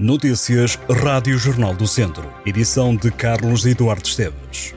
[0.00, 2.32] Notícias Rádio Jornal do Centro.
[2.46, 4.72] Edição de Carlos Eduardo Esteves.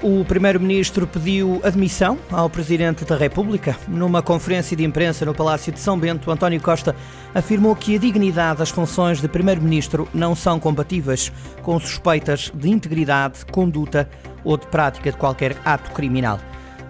[0.00, 3.76] O Primeiro-Ministro pediu admissão ao Presidente da República.
[3.88, 6.94] Numa conferência de imprensa no Palácio de São Bento, António Costa
[7.34, 11.32] afirmou que a dignidade das funções de Primeiro-Ministro não são compatíveis
[11.62, 14.08] com suspeitas de integridade, conduta
[14.44, 16.38] ou de prática de qualquer ato criminal.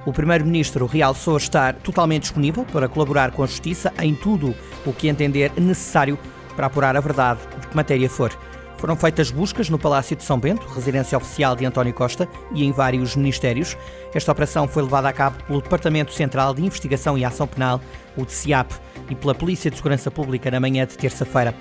[0.09, 4.55] O Primeiro-Ministro realçou estar totalmente disponível para colaborar com a Justiça em tudo
[4.87, 6.19] o que entender necessário
[6.57, 8.33] para apurar a verdade de que matéria for.
[8.79, 12.71] Foram feitas buscas no Palácio de São Bento, residência oficial de António Costa, e em
[12.71, 13.77] vários ministérios.
[14.15, 17.81] Esta operação foi levada a cabo pelo Departamento Central de Investigação e Ação Penal,
[18.17, 18.71] o DCIAP,
[19.11, 21.55] e pela Polícia de Segurança Pública na manhã de terça-feira.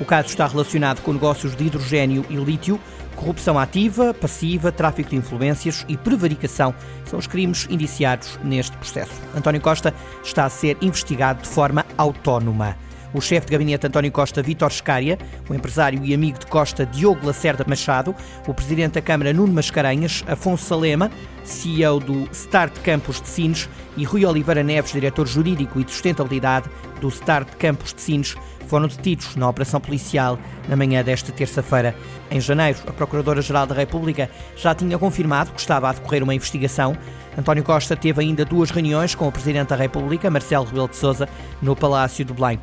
[0.00, 2.80] O caso está relacionado com negócios de hidrogênio e lítio,
[3.14, 6.74] corrupção ativa, passiva, tráfico de influências e prevaricação.
[7.04, 9.12] São os crimes indiciados neste processo.
[9.36, 9.92] António Costa
[10.24, 12.78] está a ser investigado de forma autónoma
[13.14, 15.18] o chefe de gabinete António Costa, Vítor Scária,
[15.48, 18.14] o empresário e amigo de Costa, Diogo Lacerda Machado,
[18.46, 21.10] o presidente da Câmara, Nuno Mascarenhas, Afonso Salema,
[21.44, 26.68] CEO do Start Campus de Sines e Rui Oliveira Neves, diretor jurídico e de sustentabilidade
[27.00, 31.94] do Start Campus de Sines, foram detidos na operação policial na manhã desta terça-feira.
[32.30, 36.96] Em janeiro, a Procuradora-Geral da República já tinha confirmado que estava a decorrer uma investigação.
[37.36, 41.28] António Costa teve ainda duas reuniões com o Presidente da República, Marcelo Rebelo de Sousa,
[41.60, 42.58] no Palácio do Belém.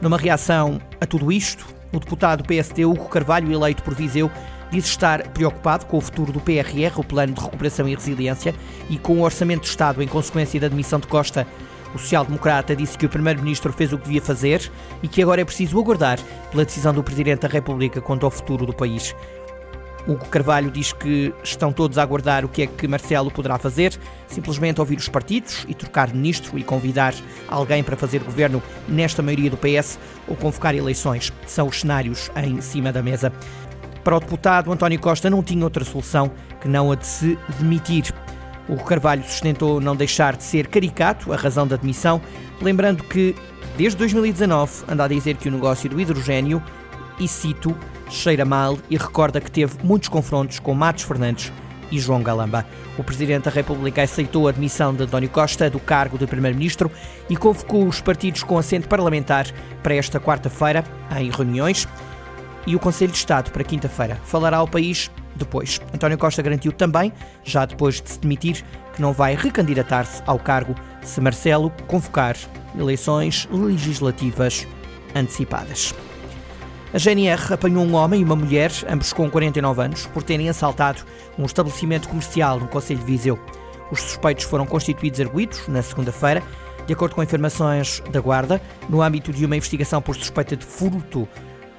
[0.00, 4.30] Numa reação a tudo isto, o deputado PSD Hugo Carvalho, eleito por Viseu,
[4.70, 8.54] disse estar preocupado com o futuro do PRR, o Plano de Recuperação e Resiliência,
[8.88, 11.46] e com o Orçamento de Estado em consequência da admissão de Costa.
[11.94, 14.70] O social-democrata disse que o Primeiro-Ministro fez o que devia fazer
[15.02, 16.18] e que agora é preciso aguardar
[16.50, 19.16] pela decisão do Presidente da República quanto ao futuro do país.
[20.06, 23.98] Hugo Carvalho diz que estão todos a aguardar o que é que Marcelo poderá fazer,
[24.26, 27.14] simplesmente ouvir os partidos e trocar ministro e convidar
[27.46, 31.32] alguém para fazer governo nesta maioria do PS ou convocar eleições.
[31.46, 33.32] São os cenários em cima da mesa.
[34.02, 36.30] Para o deputado, António Costa não tinha outra solução
[36.60, 38.14] que não a de se demitir.
[38.68, 42.20] O Carvalho sustentou não deixar de ser caricato a razão da demissão,
[42.60, 43.34] lembrando que,
[43.76, 46.62] desde 2019, anda a dizer que o negócio do hidrogênio,
[47.18, 47.76] e cito,
[48.08, 51.52] cheira mal e recorda que teve muitos confrontos com Matos Fernandes
[51.90, 52.66] e João Galamba.
[52.96, 56.90] O Presidente da República aceitou a admissão de António Costa do cargo de Primeiro-Ministro
[57.28, 59.46] e convocou os partidos com assento parlamentar
[59.82, 60.84] para esta quarta-feira
[61.18, 61.88] em reuniões
[62.66, 64.18] e o Conselho de Estado para quinta-feira.
[64.24, 65.80] Falará ao país depois.
[65.94, 67.12] António Costa garantiu também,
[67.44, 68.64] já depois de se demitir,
[68.94, 72.36] que não vai recandidatar-se ao cargo se Marcelo convocar
[72.78, 74.66] eleições legislativas
[75.14, 75.94] antecipadas.
[76.92, 81.02] A GNR apanhou um homem e uma mulher, ambos com 49 anos, por terem assaltado
[81.38, 83.38] um estabelecimento comercial no Conselho de Viseu.
[83.90, 86.42] Os suspeitos foram constituídos arguídos na segunda-feira,
[86.86, 91.28] de acordo com informações da Guarda, no âmbito de uma investigação por suspeita de furto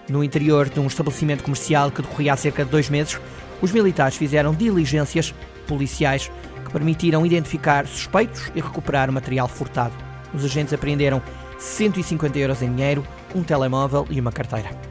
[0.07, 3.19] no interior de um estabelecimento comercial que decorria há cerca de dois meses.
[3.61, 5.33] Os militares fizeram diligências
[5.67, 6.31] policiais
[6.65, 9.93] que permitiram identificar suspeitos e recuperar o material furtado.
[10.33, 11.19] Os agentes apreenderam
[11.57, 13.03] 150 euros em dinheiro,
[13.33, 14.88] um telemóvel e uma carteira.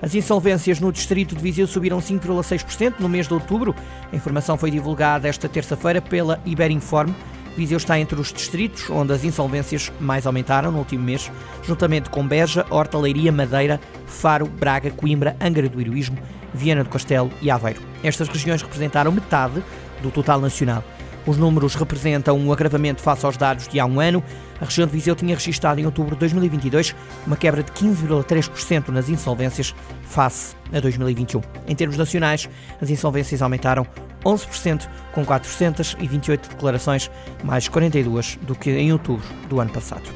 [0.00, 3.74] As insolvências no distrito de Viseu subiram 5,6% no mês de outubro.
[4.12, 7.12] A informação foi divulgada esta terça-feira pela Iberinform.
[7.56, 11.30] Viseu está entre os distritos onde as insolvências mais aumentaram no último mês,
[11.62, 16.18] juntamente com Beja, Horta, Leiria, Madeira, Faro, Braga, Coimbra, Angra do Heroísmo,
[16.52, 17.80] Viana do Castelo e Aveiro.
[18.04, 19.64] Estas regiões representaram metade
[20.02, 20.84] do total nacional.
[21.26, 24.22] Os números representam um agravamento face aos dados de há um ano.
[24.60, 26.94] A região de Viseu tinha registrado em outubro de 2022
[27.26, 31.40] uma quebra de 15,3% nas insolvências face a 2021.
[31.66, 32.48] Em termos nacionais,
[32.80, 33.84] as insolvências aumentaram
[34.24, 37.10] 11%, com 428 declarações,
[37.42, 40.08] mais 42 do que em outubro do ano passado.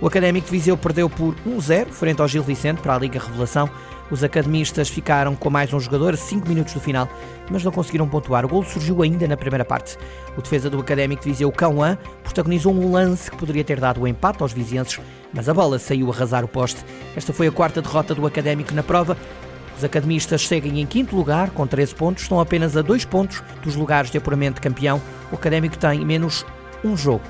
[0.00, 3.68] O Académico de Viseu perdeu por 1-0 frente ao Gil Vicente para a Liga Revelação.
[4.10, 7.06] Os academistas ficaram com mais um jogador a 5 minutos do final,
[7.50, 8.44] mas não conseguiram pontuar.
[8.44, 9.98] O gol surgiu ainda na primeira parte.
[10.36, 14.08] O defesa do Académico de Viseu, Cauã, protagonizou um lance que poderia ter dado o
[14.08, 14.98] empate aos vizienses,
[15.32, 16.82] mas a bola saiu a arrasar o poste.
[17.14, 19.14] Esta foi a quarta derrota do Académico na prova.
[19.76, 23.76] Os academistas seguem em quinto lugar, com 13 pontos, estão apenas a 2 pontos dos
[23.76, 25.00] lugares de apuramento de campeão.
[25.30, 26.46] O Académico tem menos
[26.82, 27.22] um jogo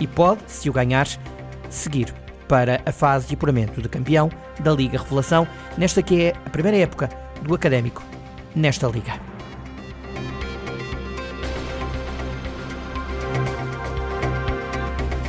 [0.00, 1.06] e pode, se o ganhar,
[1.68, 2.21] seguir
[2.52, 6.76] para a fase de apuramento de campeão da Liga Revelação, nesta que é a primeira
[6.76, 7.08] época
[7.40, 8.04] do Académico
[8.54, 9.14] nesta liga.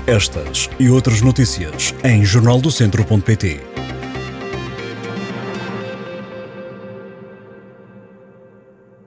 [0.05, 3.61] Estas e outras notícias em jornaldocentro.pt.